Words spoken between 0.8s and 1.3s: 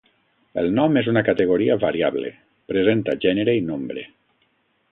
és una